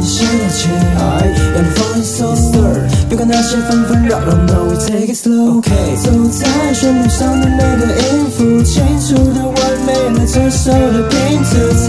[0.00, 2.74] 现在起，I'm falling so slow，
[3.08, 5.62] 别管那些纷纷扰扰，No we take it slow。
[5.62, 11.50] 走在旋律上的每个音符，清楚的完美了这首的拼图。
[11.86, 11.88] 猜，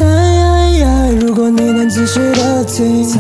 [1.22, 3.20] 如果你能仔细的听，猜，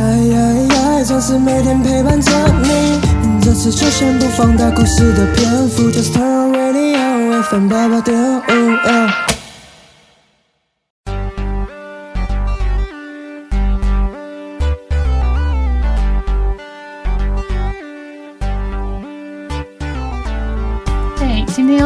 [1.03, 2.31] 总是每天陪伴着
[2.63, 2.99] 你。
[3.41, 9.28] 这次就先不放大故事的篇幅，Just turn on radio，FM 八八点五。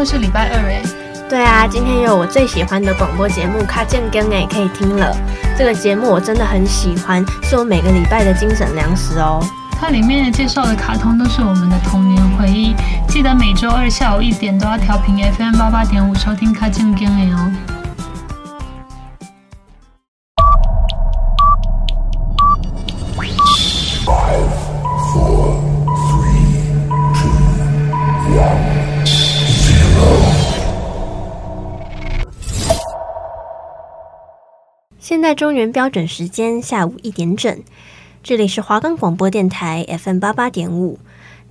[0.05, 0.81] 是礼拜二哎，
[1.29, 5.15] 对啊，今天有我最喜欢的广播节目《卡健更》哎，可以听了。
[5.57, 9.39] 这个节目我真的很喜欢，是我每个礼拜的精神粮食哦。
[9.79, 12.75] 它里面介绍的卡通都是我们的童年回忆，
[13.07, 17.51] 记得每周二下午一点都要调频 FM 八八点五收听《卡健更》哎哦。
[35.23, 37.57] 在中原标准时间下午一点整，
[38.23, 40.99] 这里是华冈广播电台 FM 八八点五。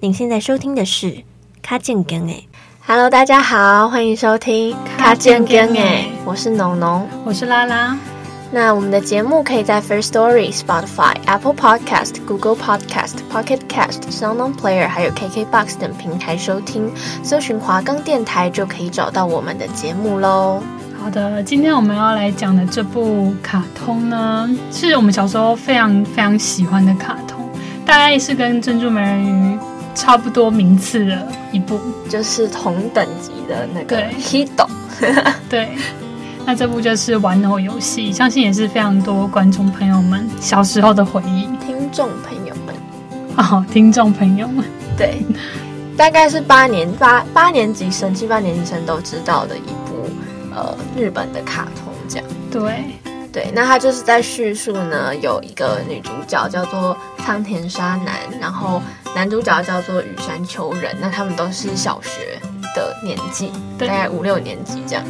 [0.00, 1.06] 您现在收听的是
[1.62, 2.46] 《卡健更》诶
[2.86, 7.98] ，Hello，大家好，欢迎收听《卡健更》诶，我是农农，我是拉拉。
[8.50, 20.62] 那我们的节目可以在 First Story、Spotify、Apple Podcast、Google Podcast、Pocket Cast、SoundOn Player 还有 KKBox 等平台收听，搜寻华冈电台就可以找到我们的节目喽。
[21.02, 27.50] 好的，今天我们要来讲的这部卡通呢，是我们小时候非常非常喜欢的卡通，
[27.84, 29.56] 大概是跟《珍珠美人鱼》
[29.96, 34.68] 差不多名次的一部，就是同等级的那个 Hito。
[35.50, 35.70] 对，
[36.46, 41.48] 那这部就是《玩偶游戏》，相信也是非常多观众朋友们小时候的回忆。
[41.66, 42.74] 听众朋友们，
[43.36, 44.64] 哦，听众朋友们，
[44.96, 45.20] 对，
[45.96, 49.81] 大概是八年八八年级生、七八年级生都知道的一部。
[50.54, 52.84] 呃，日本的卡通这样，对
[53.32, 58.82] 对，那他就是在叙述呢，有一个女主角叫做仓田沙南，然后
[59.16, 62.38] 男主角叫做羽山秋人，那他们都是小学
[62.74, 65.02] 的年纪，大概五六年级这样，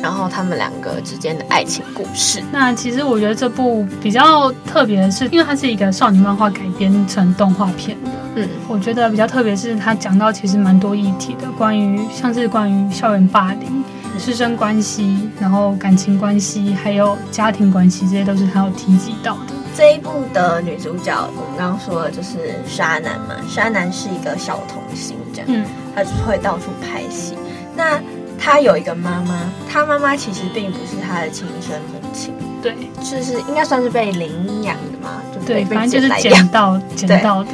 [0.00, 2.42] 然后他们两个之间的爱情故事。
[2.50, 13.84] 那其实我觉得这部比较特别的是，因为它是一个少女漫画改编成动画片的，嗯，我觉得比较特别是它讲到其实蛮多议题的，关于像是关于校园霸凌。
[14.18, 19.54] 师生关系，然后感情关系，还有家庭关系，这些都是他有提及到的。
[19.76, 23.36] 这一部的女主角，我们刚刚说的就是沙男嘛。
[23.48, 25.64] 沙男是一个小童星，这样，嗯，
[25.94, 27.36] 她就会到处拍戏。
[27.76, 28.00] 那
[28.36, 29.38] 他有一个妈妈，
[29.70, 37.50] 他妈妈其实并不是他的亲生母亲，对，就是应该算是被领养的嘛，就对，反正就是捡到 捡到的。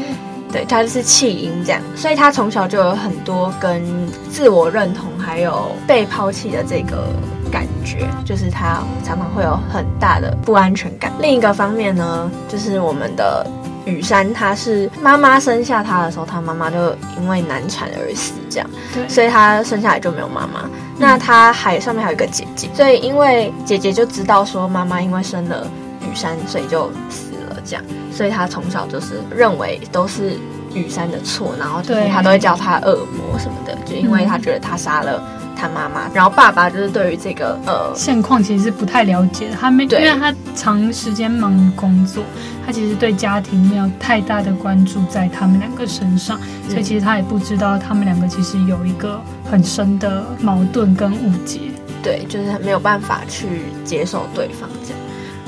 [0.54, 3.82] 对，他就是弃婴这样，所以他从小就有很多跟
[4.30, 7.08] 自我认同还有被抛弃的这个
[7.50, 11.12] 感觉，就是他常常会有很大的不安全感。
[11.18, 13.44] 另一个方面呢，就是我们的
[13.84, 16.76] 雨山，他是妈妈生下他的时候，他妈妈就
[17.20, 20.66] 因为难产而死，这样，对，所以他生下来就没有妈妈。
[20.66, 25.66] 嗯、那他还上面还有一个姐姐，所以因为姐姐就知道说妈妈因为生了
[26.00, 27.84] 雨山，所以就死了这样。
[28.12, 30.38] 所以他从小就是认为都是
[30.74, 35.22] 雨山的错，然后就是他都会叫他恶魔什么的，就因为他觉得他杀了
[35.56, 36.08] 他妈妈。
[36.12, 42.22] 然后爸爸就是对于这个呃现况其实是不太了解的，他没，因为他长时间忙于工作，
[42.64, 46.38] 他其实对家庭没有太大的关注在他们两个身上，
[46.68, 51.60] 所以其实他也不知道他们两个其实有一个很深的矛盾跟误解。
[52.02, 54.98] 对，就是没有办法去接受对方这样。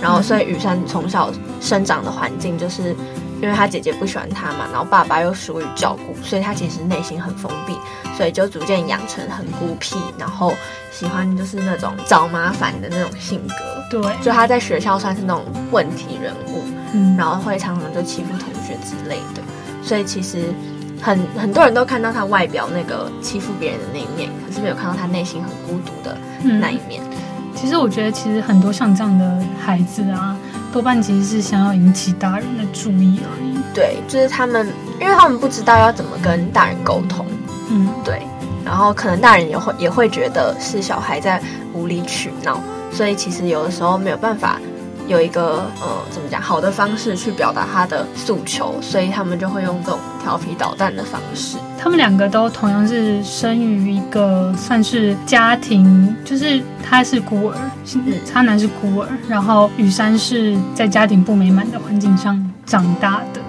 [0.00, 1.30] 然后，所以雨山从小
[1.60, 2.94] 生长的环境，就是
[3.40, 7.76] 因为他姐姐不喜欢他嘛，然后爸爸又疏于照顾，所以他其实内心很封闭，
[8.16, 10.52] 所以就逐渐养成很孤僻，然后
[10.92, 14.00] 喜欢就是那种找麻烦的那种性格。
[14.00, 16.62] 对，就他在学校算是那种问题人物，
[16.92, 19.42] 嗯，然后会常常就欺负同学之类的，
[19.82, 20.52] 所以其实
[21.00, 27.02] 很很多人都看到他外表那个欺负别人的那一面，可是没有看到他内心很孤独的那一面。
[27.02, 27.16] 嗯
[27.56, 30.36] 其实我觉得，其实很多像这样的孩子啊，
[30.76, 33.56] 多半其实是想要引起大人的注意而已。
[33.74, 34.66] 对，就是他们，
[35.00, 37.24] 因为他们不知道要怎么跟大人沟通。
[37.70, 38.20] 嗯，对。
[38.62, 41.42] 然后可能大人也会也会觉得是小孩在
[41.72, 42.60] 无理取闹，
[42.92, 44.60] 所以其实有的时候没有办法
[45.06, 51.58] 有一个呃怎么讲好的方式去表达他的诉求，所以他们就会用这种调皮捣蛋的方式。
[51.78, 57.56] 他们两个都同样是生于一个算是家庭，就是他是孤儿，
[58.24, 63.40] 渣男是孤儿，然后雨山是在家庭不美满的环境上长大的。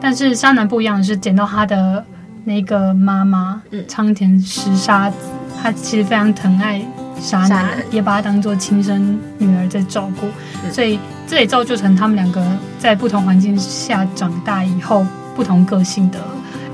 [0.00, 2.04] 但是沙男不一样的是，捡到他的
[2.44, 5.16] 那个妈妈嗯仓田实沙子，
[5.60, 6.80] 他其实非常疼爱
[7.22, 10.26] 纱南，也把她当做亲生女儿在照顾，
[10.72, 12.44] 所以这也造就成他们两个
[12.78, 16.18] 在不同环境下长大以后不同个性的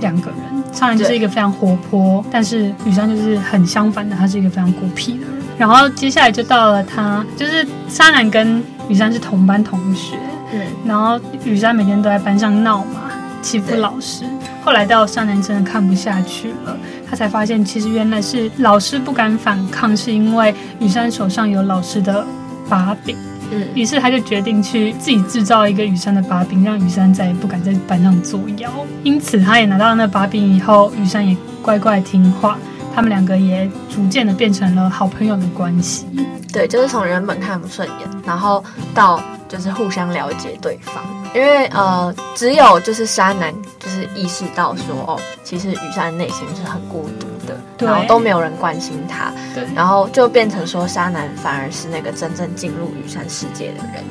[0.01, 0.39] 两个人。
[0.73, 5.29] 纱南就是一个非常活泼，但是雨山就是很相反的，他是一个非常孤僻的人。
[5.59, 10.17] 然后接下来就到了他，就是沙男跟雨山是同班同学，
[10.53, 13.03] 嗯，然后雨山每天都在班上闹嘛。
[13.41, 14.25] 欺负老师，
[14.65, 16.77] 后来到沙男真的看不下去了，
[17.11, 22.27] 他才发现其实原来是老师不敢反抗，是因为雨山手上有老师的
[22.69, 23.17] 把柄。
[23.51, 28.71] 嗯，于是他就决定去自己制造一个雨山的把柄，让雨山再也不敢在班上作妖。
[29.05, 32.59] 因此，他也拿到那把柄以后，雨山也乖乖听话，
[32.95, 36.07] 他们两个也逐渐的变成了好朋友的关系。
[36.53, 38.63] 对，就是从原本看不顺眼，然后
[38.93, 41.03] 到就是互相了解对方。
[41.35, 54.03] 因为呃，只有就是沙男就是意识到说，哦，其实雨山内心是很孤独的，然后都没有人关心他，对，然后就变成说沙男反而是那个真正进入雨山世界的人。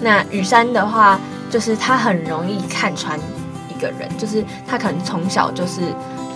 [0.00, 3.18] 那雨山的话，就是他很容易看穿
[3.68, 5.82] 一个人，就是他可能从小就是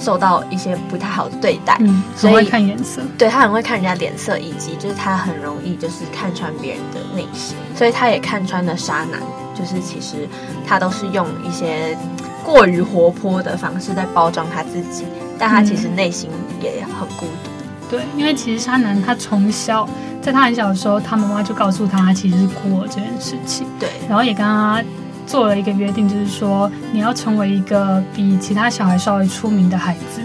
[0.01, 9.21] 受到一些不太好的对待，嗯，所以会看颜色，对，他很会看人家脸色，以及就是他很容易就是看穿别人的内心，所以他也看穿了沙男。
[9.55, 10.29] 就是其实
[10.67, 11.97] 他都是用一些
[12.45, 15.07] 过于活泼的方式在包装他自己，
[15.39, 16.29] 但他其实内心
[16.61, 17.51] 也很孤独。
[17.89, 19.89] 对，因为其实沙男他从小
[20.21, 23.67] 在他很小的时候，他妈妈就告诉他他其实是孤儿这件事情。
[23.81, 24.85] 对，然后也跟他
[25.27, 30.21] 做了一个约定，就是说你要成为一个比其他小孩稍微出名的孩子，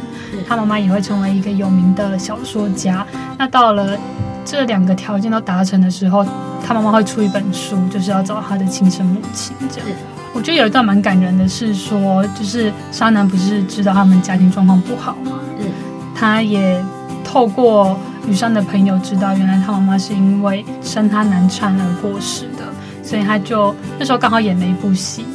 [0.48, 3.06] 他妈妈也会成为一个有名的小说家。
[3.38, 3.98] 那到了
[4.46, 6.26] 这两个条件都达成的时候，
[6.66, 9.56] 他妈妈会出一本书，就是要找他的亲生母亲。
[9.72, 9.90] 这样，
[10.34, 15.40] 我觉得有一段蛮感人的是说，就是沙男不是知道他们家庭状况不好吗？
[15.60, 15.66] 嗯，
[16.16, 16.84] 他也
[17.24, 22.61] 透过雨山的朋友知道，原来他妈妈是因为生他难产而过世的，
[23.12, 25.26] 所以他就那时候刚好演了一部戏，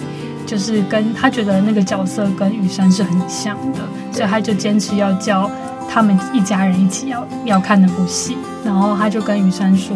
[0.46, 3.80] 就是跟他觉得那个角色跟雨山是很像的，
[4.10, 5.50] 所以他就坚持要叫
[5.86, 9.94] 他们一家人一起要要看那部戏，然后他就跟雨山说。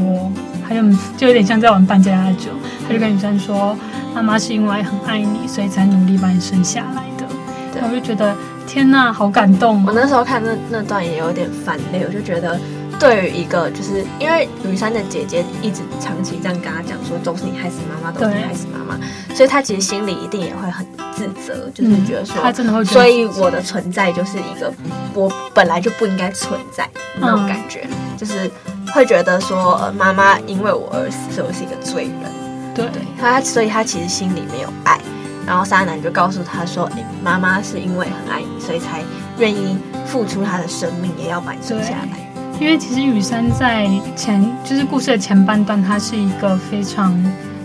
[0.68, 0.82] 他就
[1.16, 2.50] 就有点像在玩扮家家酒，
[2.86, 3.76] 他就跟雨山说
[4.14, 7.26] ：“妈妈是因为很爱你，所以才努力把你生下来的。”
[7.74, 8.36] 对，我就觉得
[8.68, 9.84] 天呐，好感动哦！
[9.88, 12.56] 我那时候看那那段也有点反泪，我就觉得，
[13.00, 19.00] 对于一个就是因为雨山的姐姐一直长期这样跟他讲说：“都是你害死妈妈，都是你害死妈妈。”
[19.34, 20.86] 所以他其实心里一定也会很
[21.16, 24.72] 自责，就是觉得说，他真的会，所以我的存在就是一个
[25.14, 26.88] 我本来就不应该存在
[27.18, 28.48] 那种感觉，就是。
[28.92, 32.74] 会觉得说，呃，妈妈因为我而死，所以我是一个罪人。
[32.74, 34.98] 对，对他，所以他其实心里没有爱。
[35.46, 39.04] 然后沙男就告诉他说：“哎，妈妈是因为很爱你，所以才
[39.38, 42.18] 愿意付出她的生命，也要把你生下来。”
[42.60, 47.18] 因为其实雨山在前，就是故事的前半段，他是一个非常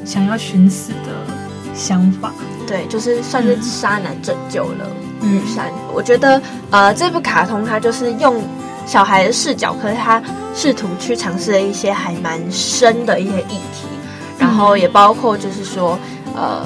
[0.06, 1.12] 想要寻死的
[1.74, 2.32] 想法。
[2.66, 4.88] 对，就是算是渣男拯救了
[5.22, 5.66] 雨山。
[5.68, 5.94] 嗯。
[5.94, 8.42] 我觉得，呃，这部卡通它就是用。
[8.88, 10.22] 小孩的视角，可是他
[10.54, 13.88] 试图去尝试了一些还蛮深的一些议题，
[14.38, 15.98] 然后也包括就是说，
[16.36, 16.64] 呃，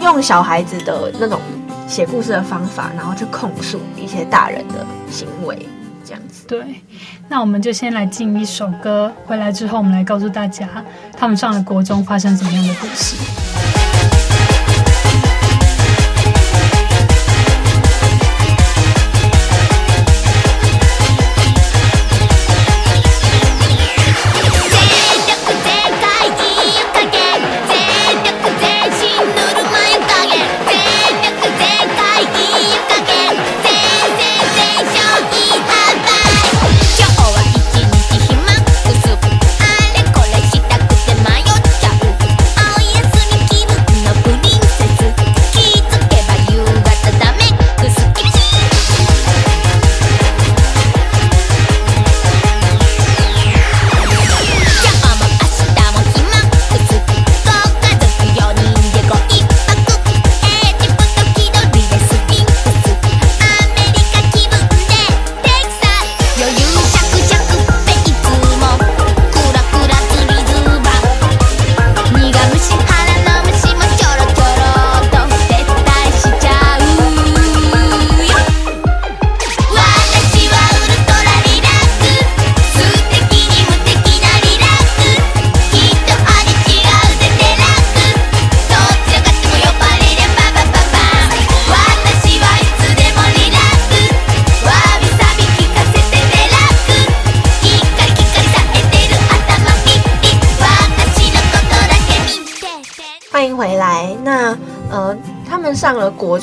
[0.00, 1.38] 用小孩子的那种
[1.86, 5.68] 写故事的方法，然后去控诉一些大人的行为，
[6.08, 6.46] 这样子。
[6.46, 6.80] 对，
[7.28, 10.66] 那我们就先来进一首歌，回来之后我们来告诉大家，
[11.14, 13.16] 他们上了国中发生什么样的故事。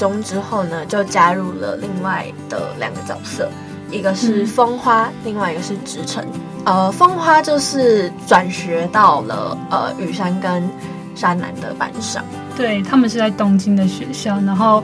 [0.05, 3.49] 中之后呢，就加入了另外的两个角色，
[3.89, 6.23] 一个是风花，嗯、另外一个是直城。
[6.63, 10.69] 呃，风花就是转学到了呃羽山跟
[11.15, 12.23] 山南的班上，
[12.55, 14.83] 对，他们是在东京的学校，然后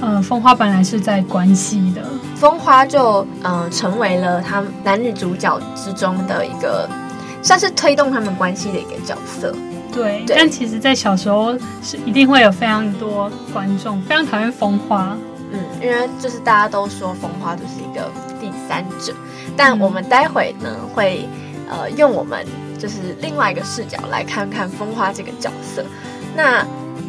[0.00, 2.02] 呃，风花本来是在关西的，
[2.36, 6.88] 风花就呃成为了他们男女主角之中的一个，
[7.42, 9.52] 算是推动他们关系的一个角色。
[9.92, 15.16] 对，对，但其实，在小时候是一定会有非常多观众非常讨厌风花，
[15.52, 19.14] 嗯，因为就是大家都说风花就是一个第三者，
[19.56, 21.28] 但我们待会呢会
[21.68, 22.46] 呃用我们
[22.78, 25.84] 就是另外一个视角来看看风花这个角色。
[26.36, 26.66] 那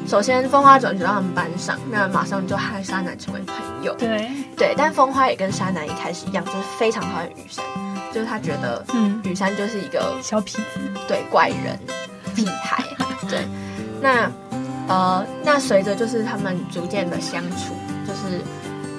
[0.08, 3.94] 首先，风花转学到他们班上，那马上就和沙男成为朋友。
[3.96, 7.64] 对对，但风花也跟沙男一开始一样，就是非常讨厌雨山，
[8.12, 10.62] 就是他觉得嗯雨山就是一个小痞子，
[11.08, 11.80] 对怪人。
[12.36, 12.84] 屁孩，
[13.30, 13.48] 对，
[14.02, 14.32] 那
[14.88, 17.74] 呃，那随着就是他们逐渐的相处，
[18.08, 18.42] 就是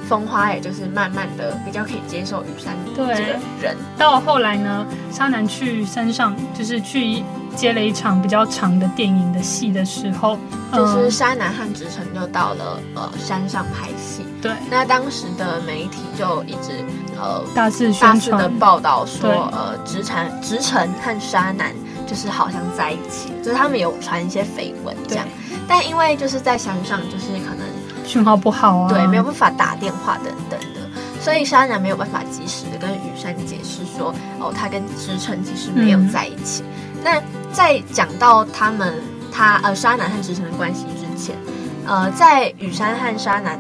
[0.09, 3.13] 风花也就是慢慢的比较可以接受雨山这个
[3.61, 3.77] 人。
[3.99, 7.23] 到后来呢，沙男去山上，就是去
[7.55, 10.39] 接了一场比较长的电影的戏的时候，
[10.73, 14.25] 就是沙男和直成就到了呃山上拍戏。
[14.41, 16.85] 对，那当时的媒体就一直
[17.17, 21.73] 呃大肆大肆的报道说，呃，直澄直成和纱南。
[22.13, 25.27] 就是好像在一起，就是他们有传一些绯闻这样，
[25.67, 27.67] 但因为就是在山上，就是可能
[28.05, 30.81] 讯号不好啊，对，没有办法打电话等等的，
[31.23, 36.63] 所以沙男没有办法及时的跟雨山解释说，哦，他跟直澄其实没有在一起。
[36.63, 38.93] 嗯、那在讲到他们
[39.33, 41.35] 他呃沙男和直澄的关系之前，
[41.87, 43.59] 呃，在雨山和沙男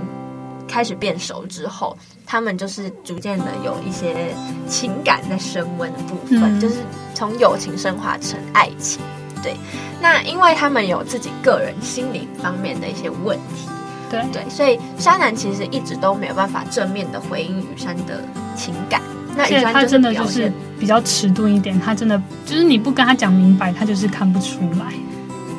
[0.69, 4.37] 开始变熟之后，他们就是逐渐的有一些
[4.69, 6.75] 情感在升温的部分，嗯、就是。
[7.23, 9.01] 从友情升华成爱情，
[9.45, 9.55] 对，
[10.01, 13.69] 那因为他们有自己个人心理方面的一些问题，
[14.11, 18.25] 对对，所以山南其实一直都没有办法正面的回应雨山的
[18.57, 19.01] 情感。
[19.37, 24.93] 那雨山他真的就是比较迟钝一点，他真的就是你不跟他讲明白，他就是看不出来。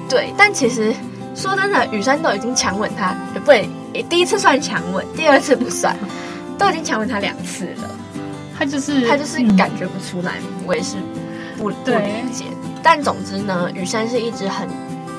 [0.09, 0.93] 对，但其实
[1.33, 3.69] 说真的，雨山都已经强吻他，不对，
[4.09, 5.95] 第一次算强吻，第二次不算，
[6.59, 7.89] 都已经强吻他两次了，
[8.59, 10.97] 他就是他就是感觉不出来，嗯、我也是。
[11.57, 12.45] 不不理解，
[12.81, 14.67] 但总之呢，雨山是一直很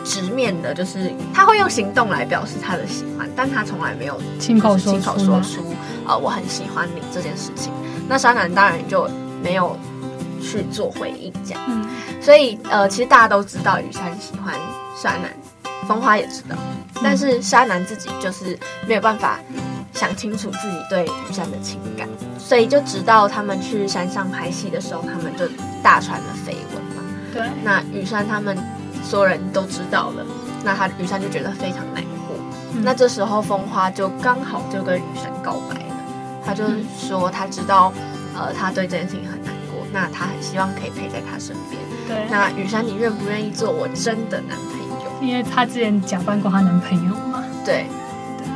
[0.05, 5.75] 直面的，就是他会用行动来表示他的喜欢，但他从来没有亲口说亲口说出
[6.07, 7.73] 呃我很喜欢你这件事情。
[8.09, 9.09] 那山南当然就
[9.43, 9.79] 没有
[10.43, 11.63] 去做回应，这样。
[11.69, 11.87] 嗯，
[12.21, 14.55] 所以呃，其实大家都知道雨山喜欢
[14.95, 15.33] 山南，
[15.89, 16.57] 风花也知道，
[17.03, 19.41] 但是山南自己就是没有办法。
[19.95, 22.09] 想清楚自己对雨山的情感，
[22.39, 25.47] 所以就直到他们去山上拍戏的时候，他们就
[25.83, 27.03] 大传了绯闻嘛。
[27.33, 28.59] 对，那雨山他们
[29.05, 30.27] 所有人都知道了，
[30.65, 32.37] 那他雨山就觉得非常难过。
[32.75, 35.95] 嗯、那这时候风花就刚好就跟雨山告白了，
[36.45, 36.65] 他就
[36.99, 37.93] 说他知道，
[38.37, 41.81] 呃，他对这件事情很难过，那他很希望可以陪在他身边。
[42.09, 45.13] 对，那雨山，你愿不愿意做我真的男朋友？
[45.23, 47.45] 因为他之前假扮过他男朋友嘛。
[47.65, 47.87] 对。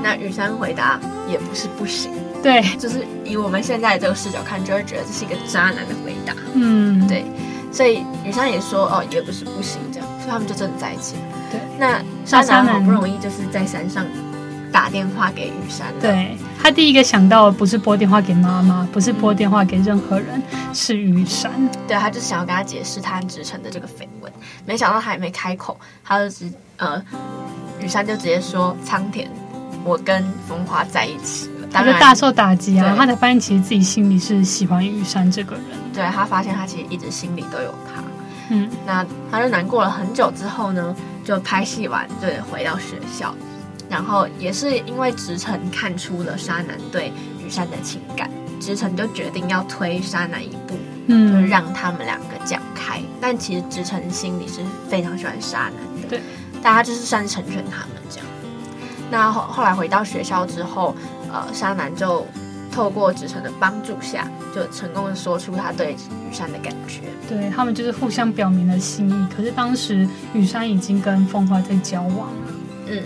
[0.01, 2.11] 那雨山回答也不是不行，
[2.43, 7.25] 对，就是以我们现在这个视角看，就会觉得这是一个渣男的回答，嗯，对，
[7.71, 11.17] 所以雨山也说哦，也不是不行这样，所以他们就真的在一起。
[11.17, 11.23] 了。
[11.51, 14.05] 对，那纱南好不容易就是在山上
[14.71, 20.43] 打电话给雨山，对，他第一个想到的不是拨电话给妈妈，不是拨电话给任何人，
[20.75, 21.51] 是雨山，
[21.87, 24.31] 对，他就想要跟他解释他和直澄的这个绯闻，
[24.67, 27.03] 没想到他还没开口，他就直呃，
[27.81, 29.31] 雨山就直接说苍田。
[29.85, 32.95] 我跟风华在一起了，他就大受打击啊！
[32.97, 35.65] 他才发现其实自己心里是喜欢玉山这个人。
[35.93, 38.03] 对，他发现他其实一直心里都有他。
[38.51, 40.95] 嗯，那他就难过了很久之后呢，
[41.25, 43.35] 就拍戏完就回到学校，
[43.91, 47.13] 然后也是因为直澄看出了沙男对
[47.45, 53.03] 羽山的情感，直澄就决定要推沙男一步，嗯，就是让他们两个讲开。
[53.21, 56.23] 但其实直澄心里是非常喜欢沙男的，对，
[56.63, 58.27] 大家就是算是成全他们这样。
[59.11, 60.95] 那后后来回到学校之后，
[61.33, 62.27] 呃，沙男就
[62.71, 67.01] 透过直澄的帮助下，就成功的说出他对雨山的感觉。
[67.27, 69.27] 对，他们就是互相表明了心意。
[69.35, 72.53] 可是当时雨山已经跟风花在交往了，
[72.89, 73.03] 嗯，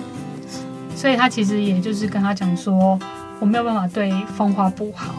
[0.97, 2.99] 所以他其实也就是跟他讲说，
[3.39, 5.15] 我没有办法对风花不好。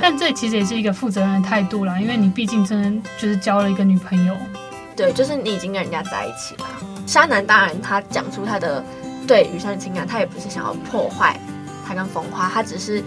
[0.00, 4.34] 但这其实也是一个负责任的态度啦，因为你毕竟真的就是交了一个女朋友。
[4.96, 6.64] 对，就是你已经跟人家在一起了。
[7.06, 8.82] 沙男当然他讲出他的。
[9.28, 11.38] 对雨山的情感，他也不是想要破坏
[11.86, 13.04] 他跟风花，他只是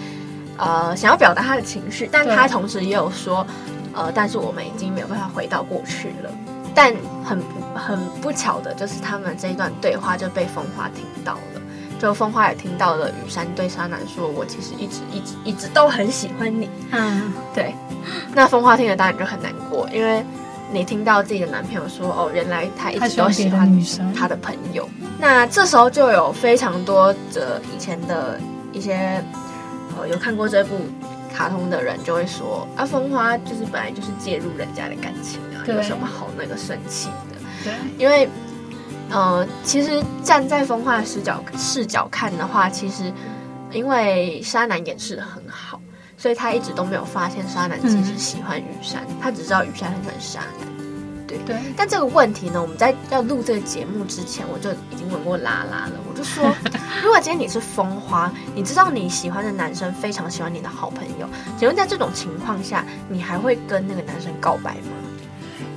[0.58, 3.46] 呃想要表达他的情绪，但他同时也有说，
[3.94, 6.32] 呃，但是我们已经没有办法回到过去了。
[6.74, 11.62] 但很不很不巧的就是他们这一段对话就被风花听到了，
[12.00, 17.76] 就风花也听到了雨山对沙男说：“我其实一直一直一直都很喜欢你。”嗯，对。
[18.34, 20.26] 那风花听了当然就很难过，因为
[20.72, 24.88] 你听到自己的男朋友说：“哦，原来他一直都喜欢女生他的朋友。”
[25.20, 28.40] 那这时候就有非常多的以前的
[28.72, 29.24] 一些
[29.98, 30.78] 呃有看过这部
[31.34, 38.28] 卡通的人就会说：“啊，风花就是本来就是介入人家的感情啊，有什么好那个生气的？”对，因为
[39.12, 43.12] 呃，其实站在风花的视角视角看的话，其实
[43.72, 45.80] 因为沙南演示的很好。
[46.22, 50.68] 所以他一直都没有发现沙男其实喜欢雨山，嗯、他只知道雨山很喜欢沙南。
[51.26, 51.56] 对对。
[51.76, 55.94] 但这个问题呢，我们在要录这个节目之前，我就已经问过拉拉了。
[56.08, 56.54] 我就说，
[57.02, 64.92] 如果今天你是风花，你知道你喜欢的男生非常喜欢你的好朋友，请问在这种情况下，你还会跟那个男生告白吗？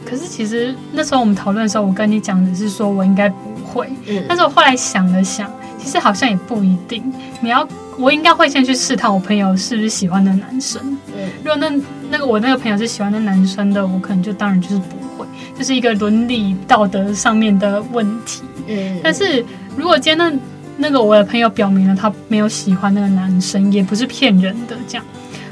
[0.04, 3.90] 可是其实那时候我们讨论的时候，我跟你讲的是说我应该不会。
[4.06, 4.22] 嗯。
[4.28, 7.10] 但是我后来想了想，其实好像也不一定。
[7.40, 7.66] 你要。
[7.96, 10.80] 我应该会先去试探我朋友是不是喜欢的男生。
[11.16, 11.70] 嗯，如果那
[12.10, 18.42] 那个我那个朋友是喜欢的男生的，我可能就当然就是不会，就是一个伦理道德上面的问题。
[18.66, 19.44] 嗯，但是
[19.76, 20.32] 如果今天那
[20.76, 25.04] 那个我的朋友表明了他没有喜欢那个男生，也不是骗人的，这样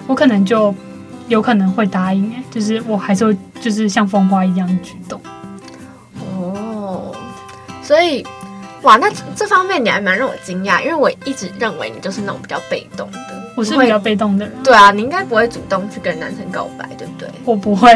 [0.06, 0.74] 我可能就
[1.28, 2.32] 有可能会答应。
[2.32, 5.20] 哎，就是我还是会就是像风花一样举动。
[6.20, 7.14] 哦，
[7.82, 8.26] 所以。
[8.82, 13.18] 哇，那这方面你还蛮让我惊讶，因为我一直认为你就是那种比较被动的。
[13.54, 14.54] 我是比较被动的人。
[14.64, 17.28] 对啊，你应该不会主动去跟男生告白，对不对？
[17.44, 17.94] 我不会。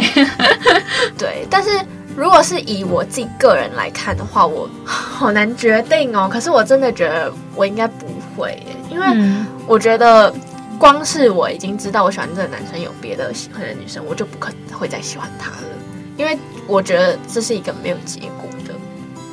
[1.19, 1.71] 对，但是
[2.14, 6.28] 如果是以我自己个人来看的话，我好难决定哦。
[6.30, 8.06] 可是我真的觉得我应该不
[8.37, 9.06] 会耶，因为
[9.67, 10.32] 我觉得
[10.78, 15.69] 光是我已经知道我喜欢这个男生有别的喜欢的女生，我就不可能会再喜欢他了，
[16.19, 18.75] 因为我觉得这是一个没有结果的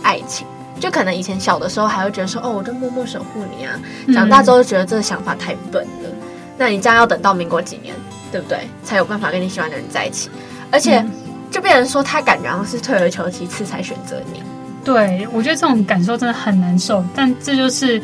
[0.01, 0.47] 爱情。
[0.84, 3.80] 就可能以前小的时候还会觉得说，哦，我就默默守护你啊。
[4.13, 6.10] 长大之后觉得这个想法太笨了。
[6.10, 7.96] 嗯、那你这样要等到民国几年，
[8.34, 8.67] 对不对？
[8.84, 10.30] 才有办法跟你喜欢的人在一起。
[10.72, 11.02] 而且
[11.50, 14.43] 就变成说，他感觉好像是退而求其次才选择你。
[14.84, 17.02] 对，我觉得这种感受真的很难受。
[17.15, 18.02] 但这就是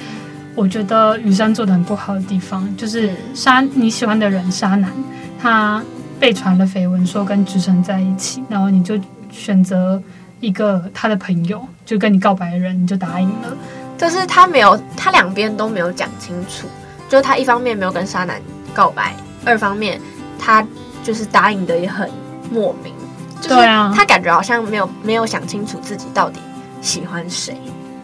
[0.56, 4.89] 我觉得雨山做的很不好的地方，就是纱你喜欢的人纱南，
[5.38, 5.84] 他
[6.18, 8.98] 被传了绯闻说跟直成在一起，然后你就
[9.30, 10.02] 选择。
[10.39, 13.56] 一个他的朋友就跟你告白的人，你就答应了，
[13.97, 16.67] 就是他没有，他两边都没有讲清楚，
[17.10, 18.41] 就他一方面没有跟沙男
[18.73, 19.13] 告白，
[19.45, 19.99] 二方面
[20.38, 20.65] 他
[21.04, 22.10] 就是答应的也很
[22.52, 22.93] 莫名，
[23.41, 23.56] 就是
[23.95, 26.39] 他感觉好像没有没有想清楚自己到底
[26.82, 27.58] 喜欢谁，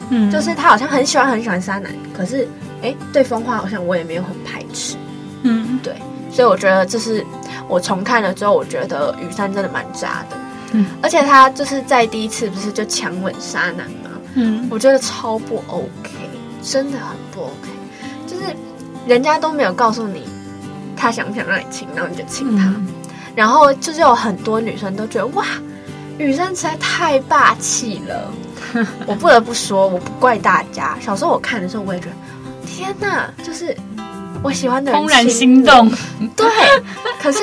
[0.10, 2.48] 嗯，就是他好像很喜欢很喜欢沙男，可是
[2.82, 4.98] 哎，对风花好像我也没有很排斥，
[5.44, 5.96] 嗯，对，
[6.32, 7.26] 所以我觉得这是
[7.68, 10.38] 我重看了之后，我觉得雨山真的蛮渣的。
[10.78, 14.10] 嗯，而且他就是在第一次不是就强吻沙男吗？
[14.34, 16.12] 嗯，我觉得超不 OK，
[16.62, 17.70] 真的很不 OK。
[18.28, 18.44] 就是
[19.08, 20.24] 人家都没有告诉你
[20.96, 22.88] 他想不想让你亲，然后你就亲他，嗯、
[23.36, 25.46] 然后就是有很多女生都觉得哇，
[26.18, 28.32] 女生实在太霸气了。
[29.08, 30.98] 我不得不说，我不怪大家。
[31.00, 33.74] 小时候我看的时候，我也觉得天哪，就是
[34.44, 35.90] 我喜欢的人，怦然心动。
[36.36, 36.46] 对，
[37.22, 37.40] 可是。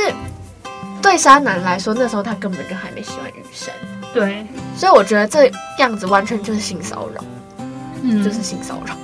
[1.03, 3.75] 对沙男来说，那时候他根本就还没喜欢雨神，
[4.15, 7.23] 对，所以我觉得这样子完全就是性骚扰，
[8.03, 8.95] 嗯，就是性骚扰，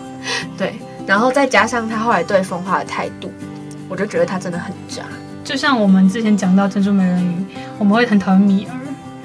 [0.56, 3.30] 对，然后再加上他后来对风花的态度，
[3.88, 5.02] 我就觉得他真的很渣。
[5.44, 7.46] 就像我们之前讲到珍珠美人鱼，
[7.78, 8.72] 我们会很讨厌米儿，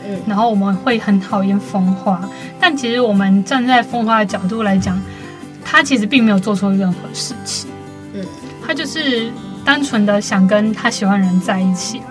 [0.08, 2.28] 嗯，然后我们会很讨厌风花，
[2.60, 5.00] 但其实我们站在风花的角度来讲，
[5.64, 7.70] 他其实并没有做错任何事情，
[8.14, 8.26] 嗯，
[8.66, 9.32] 他就是
[9.64, 12.02] 单纯的想跟他喜欢的人在一起。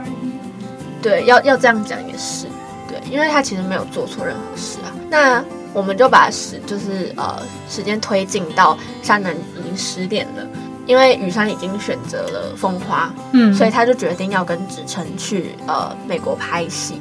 [1.02, 2.46] 对，要要这样讲也是，
[2.88, 4.94] 对，因为他其实没有做错任何事啊。
[5.10, 10.46] 那我们就把时就是呃时间推进到山南已经十点了，
[10.86, 17.00] 因为雨山已经选择了风花，嗯，所以他就决定要跟子辰去呃美国拍戏。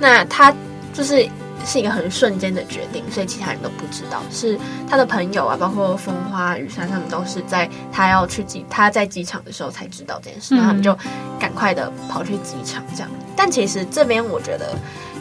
[0.00, 0.54] 那他
[0.94, 1.28] 就是。
[1.64, 4.22] 是一个很瞬间的决定，所以其他人都不知道。
[4.30, 10.96] 是他的朋友啊，包括风花、雨山，他们都是在他要去机，他在机场的时候才知道这件事，然后他们就
[11.38, 13.10] 赶快的跑去机场这样。
[13.36, 14.74] 但其实这边我觉得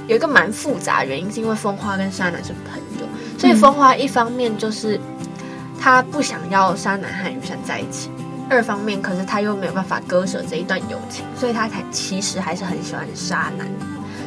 [0.08, 5.00] 有一个蛮复杂的原因，是因为风花跟沙男是朋友，所以风花一方面就是
[5.80, 8.10] 他不想要沙男和雨山在一起，
[8.50, 13.68] 二方面可是他又没有办法割舍这一段友情，所以他才其实还是很喜欢纱南。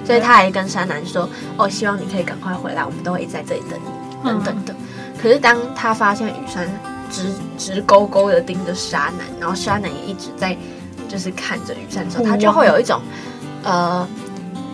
[0.05, 4.75] 所以他还跟山南说：“哦，希望你可以赶快回来，我们都会一直在这里等你，等等的。”
[5.21, 6.69] 可是当他发现雨山
[7.11, 10.57] 直直勾勾的盯着沙南，然后沙南也一直在
[11.09, 13.01] 就是看着雨山的时候，他就会有一种
[13.63, 14.07] 呃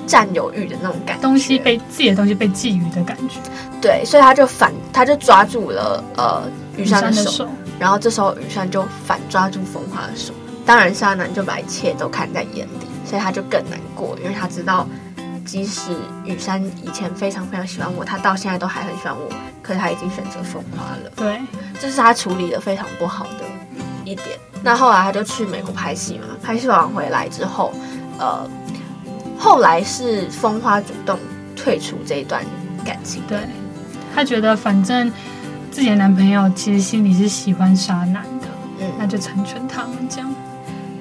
[0.07, 3.38] 占有欲的那种感觉，东西被自己的东西被觊觎的感觉。
[3.81, 6.43] 对，所以他就反，他就抓住了呃
[6.77, 10.35] 雨山的手，然后这时候雨山就反抓住风花的手，
[10.66, 14.87] 当然沙南就把一切都看在眼里，所以他就更难过，因为他知道，
[15.50, 15.90] 即使
[16.24, 19.28] 雨山以前非常非常喜欢我，他到现在都还很喜欢我，
[19.60, 21.10] 可是他已经选择风花了。
[21.16, 21.40] 对，
[21.80, 23.44] 这是他处理的非常不好的
[24.04, 24.28] 一点。
[24.62, 27.72] 那后来他就去美国拍戏嘛，拍戏完回来之后，
[28.20, 28.48] 呃，
[29.36, 31.18] 后来是风花主动
[31.56, 32.44] 退出这一段
[32.84, 33.20] 感情。
[33.26, 33.36] 对。
[34.14, 35.10] 他觉得反正
[35.72, 38.46] 自己的男朋友其实心里是喜欢沙男的，
[38.78, 40.32] 嗯，那就成全他们这样。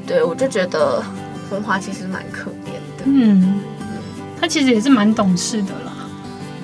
[0.07, 1.03] 对，我就觉得
[1.47, 3.59] 风花其实蛮可怜的，嗯嗯，
[4.39, 5.93] 他其实也是蛮懂事的啦。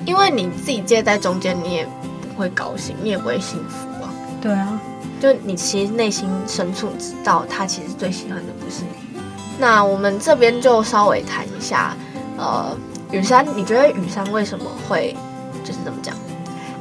[0.04, 4.10] 因为你自己介在中间，你也不会高兴，你也不会幸福啊。
[4.40, 4.80] 对啊，
[5.20, 9.20] 就你其实内心深处知道，他其实最喜欢的不是你。
[9.58, 11.96] 那我们这边就稍微谈一下，
[12.36, 12.76] 呃，
[13.10, 15.16] 雨山，你觉得雨山为什么会
[15.64, 16.14] 就是怎么讲？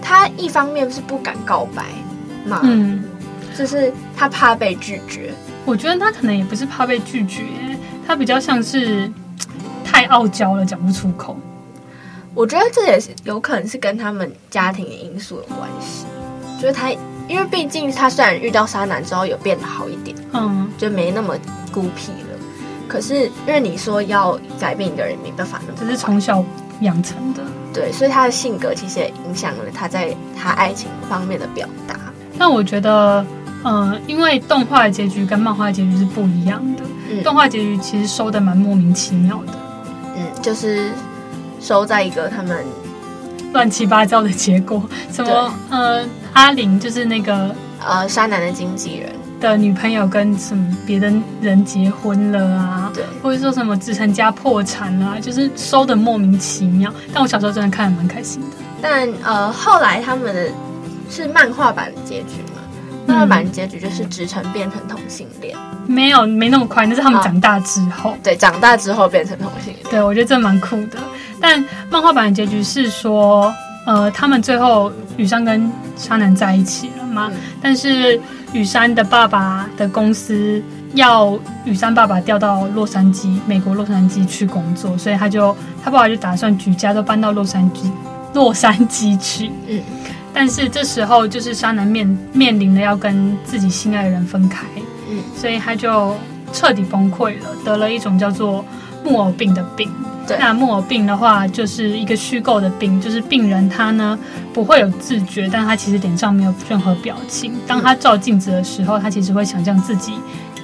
[0.01, 1.83] 他一方面是不敢告白
[2.45, 3.03] 嘛，嗯，
[3.57, 5.33] 就是他怕被拒绝。
[5.65, 7.41] 我觉得他可能也不是怕被拒绝，
[8.05, 9.11] 他比较像是
[9.85, 11.37] 太傲娇了，讲不出口。
[12.33, 16.05] 我觉得这也是有可能是跟他们家庭的因素有关系。
[16.61, 16.91] 就是他，
[17.29, 21.35] 因为毕竟他虽然遇到渣男之后有变得好一点，嗯，就没那么
[21.71, 22.37] 孤僻了。
[22.87, 26.43] 可是因为你说要改变一个人，没办法那么，这是从小
[26.81, 27.41] 养成的。
[27.73, 31.95] 对，所以他的性格其实也影响了他在他爱情方面的表达。
[32.37, 33.25] 但我觉得，
[33.63, 36.83] 呃，因为动画的结局跟漫画的结局是不一样的。
[37.09, 39.53] 嗯，动画结局其实收的蛮莫名其妙的。
[40.45, 40.91] 嗯，就是
[41.59, 42.63] 收在一个他们
[43.51, 49.09] 乱七八糟的结果，什么呃，阿玲就是那个呃，沙男的经纪人。
[49.37, 52.91] 的女朋友跟什么别的人结婚了啊？
[52.93, 56.91] 对，或者说什么子成家破产了啊，就是收的莫名其妙。
[57.13, 58.47] 但我小时候真的看的蛮开心的。
[58.81, 60.49] 但呃，后来他们的
[61.09, 62.37] 是漫画版的结局
[63.07, 63.13] 嘛？
[63.13, 65.55] 漫画版的结局就是直成变成同性恋。
[65.57, 68.11] 嗯，没有，没那么快，那是他们长大之后。
[68.11, 69.85] 哦，对，长大之后变成同性恋。
[69.89, 70.97] 对，我觉得这蛮酷的。
[71.39, 73.53] 但漫画版的结局是说，
[73.85, 77.29] 呃，他们最后雨山跟沙南在一起了嘛？
[77.33, 78.19] 嗯，但是。
[78.53, 80.63] 雨山的爸爸的公司
[80.93, 87.91] 要雨山爸爸调到洛杉矶，美国洛杉矶去工作，所以他就他爸爸就打算举家都搬到洛杉矶，
[88.33, 89.51] 洛杉矶去。
[89.67, 89.81] 嗯，
[90.35, 94.67] 但是这时候就是沙男面面临的要跟自己心爱的人分开，
[95.09, 96.13] 嗯，所以他就
[96.51, 98.63] 彻底崩溃了，得了一种叫做
[99.01, 99.89] 木偶病的病。
[100.27, 104.17] 对那木偶病的话，就是一个虚构的病，就是病人他呢
[104.51, 107.53] 不会有自觉，但他其实脸上没有任何表情。
[107.65, 110.15] 当他照镜子的时候，他其实会想象自己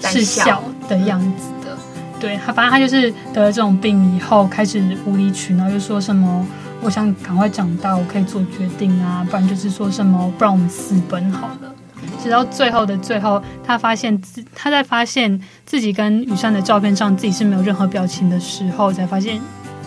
[0.02, 1.78] 是笑的样子的。
[2.20, 6.46] 对他，反正他就是得了这种病以后，开始无理取闹，又说什么
[6.82, 11.74] 我想赶快长大，我可以做决定啊，不然就是说什么不然我们私奔好了。
[12.22, 19.39] 直到最后的最后，他发现自他在发现自己跟雨山的照片上自己是没有任何表情的时候，才发现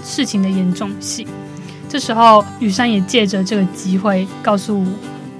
[0.04, 1.26] 事情的严重性。
[1.88, 4.84] 这时候，雨山也借着这个机会告诉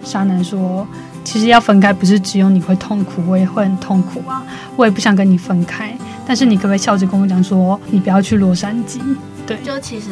[0.05, 0.87] 沙南说
[1.25, 4.45] ：“其实要分开，不是只有你会痛苦，我也会很痛苦啊！
[4.77, 9.01] 我也不想跟你分开，但是你可不可以笑着跟我讲说，你不要去洛杉矶？”
[9.47, 10.11] 对，就其实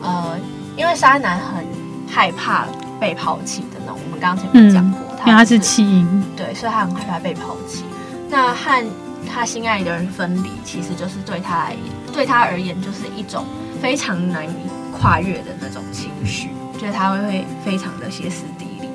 [0.00, 0.36] 呃，
[0.76, 1.64] 因为沙男很
[2.08, 2.66] 害怕
[2.98, 5.00] 被抛弃的那种，我们刚刚前面讲过。
[5.00, 7.84] 嗯因为他是弃婴，对，所以他很害怕被抛弃。
[8.30, 8.82] 那和
[9.30, 11.76] 他心爱的人分离，其实就是对他来，
[12.10, 13.44] 对他而言，就是一种
[13.82, 14.54] 非常难以
[14.98, 18.88] 跨越的那种情绪，觉得他会会非常的歇斯底里。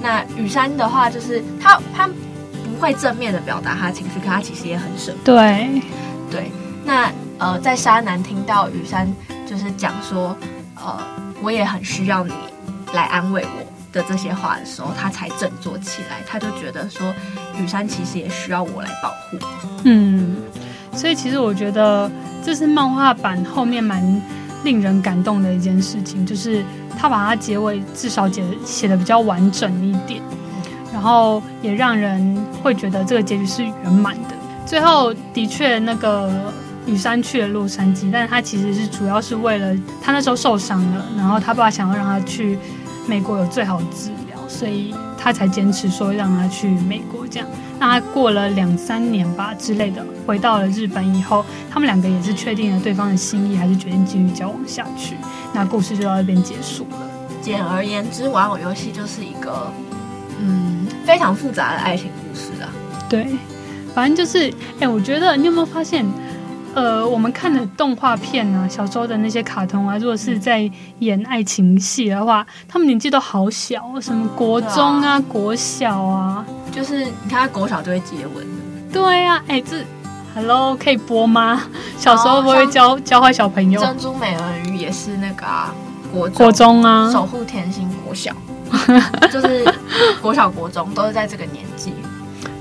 [0.00, 5.36] 那雨山的话，就是他他不会正面的表达他的情绪，可他其实也很舍不得。
[5.36, 5.82] 对
[6.30, 6.52] 对。
[6.86, 9.06] 那呃，在沙男听到雨山
[9.46, 10.34] 就是讲说，
[10.86, 10.98] 呃，
[11.42, 12.32] 我也很需要你
[12.94, 13.66] 来安慰我。
[13.92, 16.18] 的这些话的时候，他才振作起来。
[16.26, 17.14] 他就觉得说，
[17.58, 19.38] 雨山其实也需要我来保护。
[19.84, 20.36] 嗯，
[20.92, 22.10] 所以其实我觉得
[22.44, 24.02] 这是漫画版后面蛮
[24.64, 26.62] 令人感动的一件事情，就是
[26.98, 30.20] 他把它结尾至少写写的比较完整一点，
[30.92, 34.34] 然后也让人会觉得这个结局是圆满的。
[34.66, 36.30] 最后的确，那个
[36.86, 42.58] 羽山去了洛杉矶，但是他其实是主要是为了他那时候受伤了，然后他爸爸想要让他去。
[43.08, 47.24] 美国有最好的治疗，所以他才坚持说让他去美国。
[47.24, 55.14] 这样，那他过了两三年吧之类的，回到了日本以后，他们两个也是确定了对方的心意，还是决定继续交往下去。
[55.52, 57.08] 那故事就到这边结束了。
[57.40, 59.72] 简而言之，玩偶游戏就是一个
[60.40, 62.66] 嗯非常复杂的爱情故事啊。
[63.08, 63.28] 对，
[63.94, 66.04] 反正就是，哎、欸，我觉得你有没有发现，
[66.76, 78.46] 呃，我们看的动画片啊，小时候的那些卡通啊，如果是在演爱情戏的话，他们年纪都好小，什么国中啊、啊国小啊，就是你看他国小就会接吻。
[78.92, 79.78] 对啊，哎，这
[80.34, 81.62] Hello 可以播吗？
[81.96, 83.80] 小时候不会教教坏小朋友？
[83.80, 85.74] 珍珠美人鱼也是那个啊，
[86.12, 88.32] 国中国中啊，守护甜心国小，
[89.32, 89.64] 就是
[90.20, 91.94] 国小国中都是在这个年纪。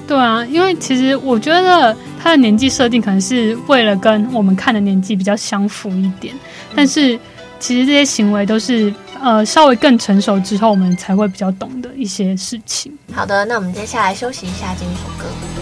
[0.07, 1.93] 对啊，因为其实我觉得
[2.25, 6.33] 他的年纪设定可能是为了跟我们看的年纪比较相符一点，
[6.75, 7.19] 但是
[7.59, 12.91] 其实这些行为都是呃稍微更成熟之后我们才会比较懂的一些事情。
[13.13, 15.54] 好的，那我们接下来休息一下，进一首歌。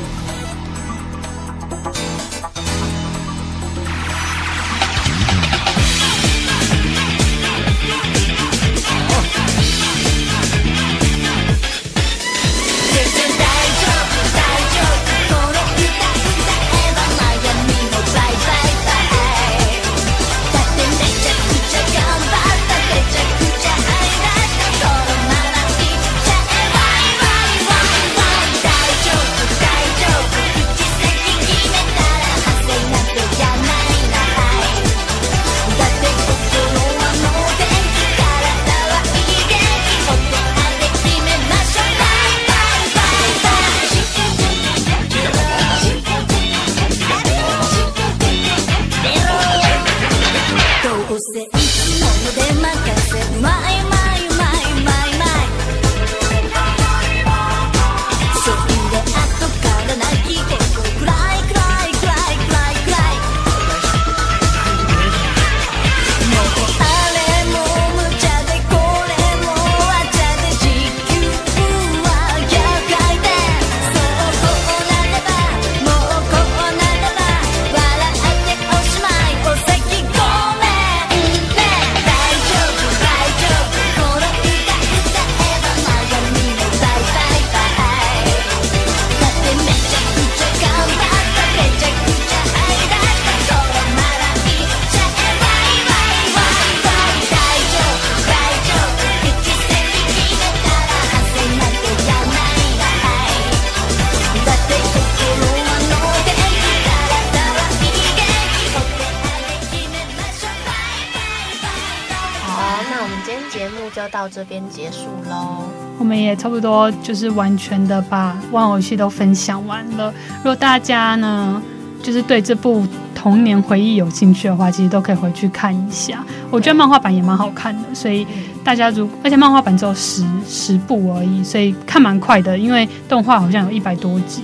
[114.12, 115.64] 到这边结束喽，
[115.98, 120.14] 我们也差不多就是完全的把玩偶戏都分享完了。
[120.38, 121.62] 如果大家呢，
[122.02, 126.24] 就是对这部童年回忆有兴趣的话，其实都可以回去看一下。
[126.52, 128.26] 我觉得漫画版也蛮好看的，所以
[128.64, 134.44] 大家如而且漫画版只有十十部而已，所以看蛮快的，因为动画好像有一百多集。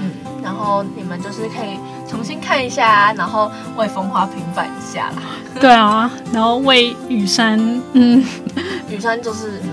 [0.00, 0.10] 嗯，
[0.42, 1.76] 然后你们就是可以
[2.10, 5.22] 重新看一下，然后为风花平反一下啦。
[5.60, 7.58] 对啊，然后为雨山，
[7.92, 8.24] 嗯。
[8.90, 9.70] 雨山就是嗯，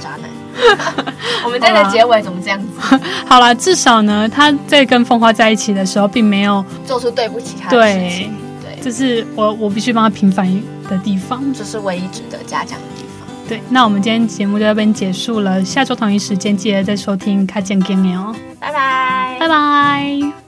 [0.00, 0.30] 渣男。
[1.44, 2.98] 我们这个结尾怎么这样子？
[3.28, 8.34] 好了，至少呢，他在跟风花在一起的时候，并没有做出对不起他的事情。
[8.62, 10.46] 对，对，这是我我必须帮他平反
[10.88, 13.28] 的地方，这是唯一值得嘉奖的地方。
[13.46, 18.34] 对，那我们今天节目就到这边结束了，下周同一时间记得再收听《卡见见》哦。
[18.58, 20.47] 拜拜，拜拜。